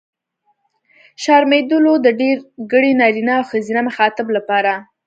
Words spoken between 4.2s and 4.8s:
لپاره.